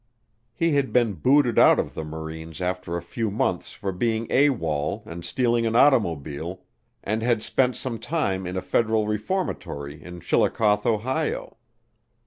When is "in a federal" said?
8.47-9.07